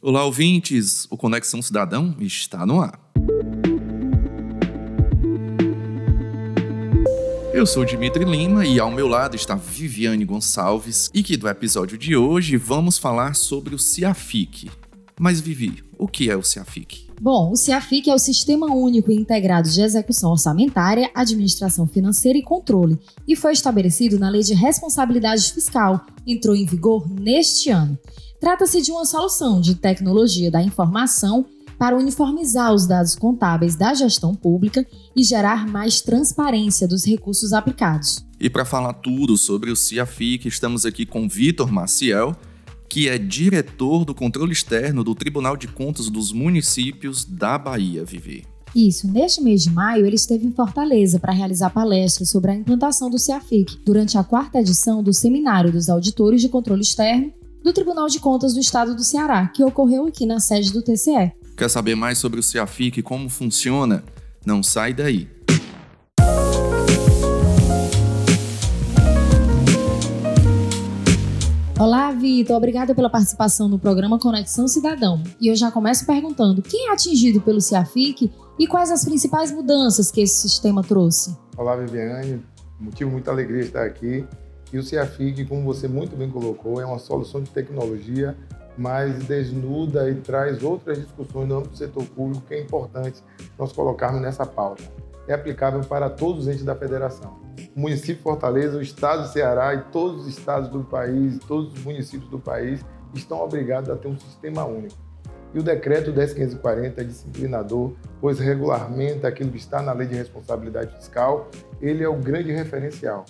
[0.00, 1.08] Olá, ouvintes!
[1.10, 3.00] O Conexão Cidadão está no ar.
[7.52, 11.98] Eu sou Dimitri Lima e ao meu lado está Viviane Gonçalves e que do episódio
[11.98, 14.70] de hoje vamos falar sobre o CIAFIC.
[15.18, 17.08] Mas Vivi, o que é o CIAFIC?
[17.20, 22.96] Bom, o CIAFIC é o Sistema Único Integrado de Execução Orçamentária, Administração Financeira e Controle
[23.26, 27.98] e foi estabelecido na Lei de Responsabilidade Fiscal, entrou em vigor neste ano.
[28.40, 31.44] Trata-se de uma solução de tecnologia da informação
[31.76, 38.24] para uniformizar os dados contábeis da gestão pública e gerar mais transparência dos recursos aplicados.
[38.40, 42.36] E para falar tudo sobre o CIAFIC, estamos aqui com Vitor Maciel,
[42.88, 48.44] que é diretor do controle externo do Tribunal de Contas dos Municípios da Bahia, Vivi.
[48.74, 53.10] Isso, neste mês de maio, ele esteve em Fortaleza para realizar palestras sobre a implantação
[53.10, 57.32] do CIAFIC durante a quarta edição do Seminário dos Auditores de Controle Externo
[57.68, 61.32] do Tribunal de Contas do Estado do Ceará, que ocorreu aqui na sede do TCE.
[61.54, 64.02] Quer saber mais sobre o CIAFIC e como funciona?
[64.46, 65.28] Não sai daí.
[71.78, 72.56] Olá, Vitor.
[72.56, 75.22] Obrigada pela participação no programa Conexão Cidadão.
[75.38, 80.10] E eu já começo perguntando: quem é atingido pelo CIAFIC e quais as principais mudanças
[80.10, 81.36] que esse sistema trouxe?
[81.54, 82.42] Olá, Viviane.
[82.80, 84.26] Motivo muita alegria estar aqui
[84.72, 88.36] e o CIAFIG, como você muito bem colocou, é uma solução de tecnologia,
[88.76, 93.22] mas desnuda e traz outras discussões no âmbito do setor público que é importante
[93.58, 94.84] nós colocarmos nessa pauta.
[95.26, 97.38] É aplicável para todos os entes da federação.
[97.74, 101.72] O município de Fortaleza, o estado do Ceará e todos os estados do país, todos
[101.72, 104.96] os municípios do país estão obrigados a ter um sistema único.
[105.54, 110.94] E o decreto 10540 é disciplinador, pois regulamenta aquilo que está na lei de responsabilidade
[110.94, 111.48] fiscal,
[111.80, 113.24] ele é o grande referencial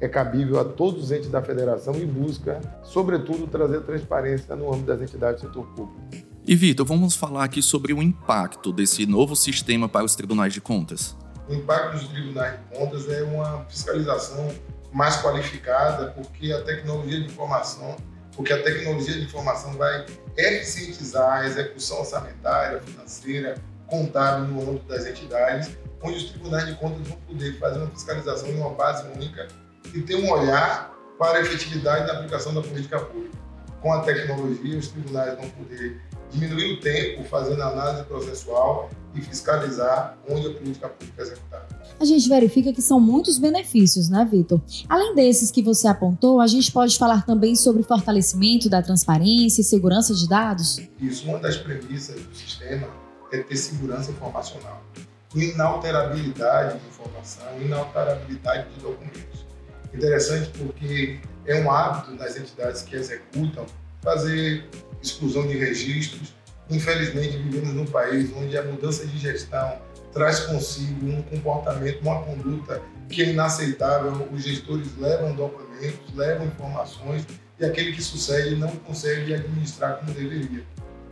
[0.00, 4.86] é cabível a todos os entes da federação e busca, sobretudo, trazer transparência no âmbito
[4.86, 6.00] das entidades do setor público.
[6.46, 10.60] E Vitor, vamos falar aqui sobre o impacto desse novo sistema para os tribunais de
[10.60, 11.14] contas.
[11.48, 14.48] O impacto dos tribunais de contas é uma fiscalização
[14.92, 17.96] mais qualificada, porque a tecnologia de informação,
[18.34, 20.06] porque a tecnologia de informação vai
[20.36, 23.56] eficientizar a execução orçamentária, financeira,
[23.86, 28.48] contábil no âmbito das entidades, onde os tribunais de contas vão poder fazer uma fiscalização
[28.48, 29.46] em uma base única
[29.94, 33.38] e ter um olhar para a efetividade da aplicação da política pública.
[33.80, 40.16] Com a tecnologia, os tribunais vão poder diminuir o tempo fazendo análise processual e fiscalizar
[40.28, 41.66] onde a política pública é executada.
[41.98, 44.60] A gente verifica que são muitos benefícios, né, Vitor?
[44.88, 49.64] Além desses que você apontou, a gente pode falar também sobre fortalecimento da transparência e
[49.64, 50.80] segurança de dados?
[50.98, 52.88] Isso, uma das premissas do sistema
[53.32, 54.82] é ter segurança informacional,
[55.34, 59.49] inalterabilidade de informação, inalterabilidade de documentos.
[59.92, 63.66] Interessante porque é um hábito das entidades que executam
[64.02, 64.64] fazer
[65.02, 66.34] exclusão de registros.
[66.68, 69.78] Infelizmente, vivemos num país onde a mudança de gestão
[70.12, 74.28] traz consigo um comportamento, uma conduta que é inaceitável.
[74.32, 77.26] Os gestores levam documentos, levam informações
[77.58, 80.64] e aquele que sucede não consegue administrar como deveria.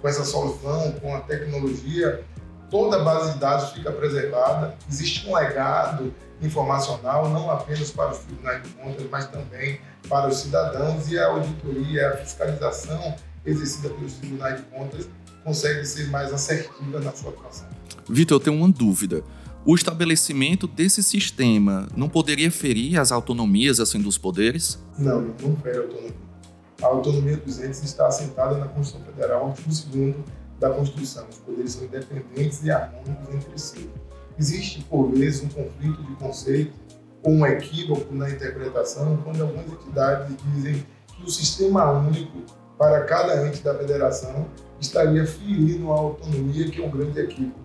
[0.00, 2.24] Com essa solução, com a tecnologia,
[2.70, 8.18] toda a base de dados fica preservada, existe um legado informacional, não apenas para os
[8.18, 13.14] tribunais de contas, mas também para os cidadãos e a auditoria, a fiscalização
[13.44, 15.08] exercida pelos tribunais de contas
[15.44, 17.68] consegue ser mais assertiva na sua atuação.
[18.08, 19.22] Vitor, eu tenho uma dúvida.
[19.64, 24.78] O estabelecimento desse sistema não poderia ferir as autonomias assim dos poderes?
[24.98, 26.14] Não, não fere a autonomia.
[26.82, 30.14] A autonomia dos entes está assentada na Constituição Federal, artigo 2
[30.60, 31.26] da Constituição.
[31.28, 33.90] Os poderes são independentes e harmônicos entre si.
[34.38, 36.72] Existe, por vezes, um conflito de conceito
[37.22, 42.38] ou um equívoco na interpretação quando algumas entidades dizem que o sistema único
[42.78, 44.46] para cada ente da federação
[44.80, 47.58] estaria ferindo a autonomia, que é um grande equívoco.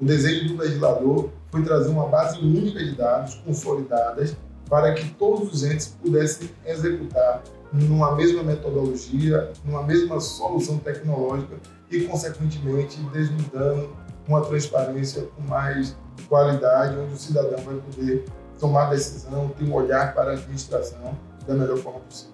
[0.00, 4.36] O desejo do legislador foi trazer uma base única de dados consolidadas
[4.68, 11.56] para que todos os entes pudessem executar numa mesma metodologia, numa mesma solução tecnológica
[11.92, 13.90] e, consequentemente, desnudando
[14.26, 15.94] uma transparência com mais
[16.28, 18.24] qualidade, onde o cidadão vai poder
[18.58, 21.16] tomar decisão, ter um olhar para a administração
[21.46, 22.32] da melhor forma possível.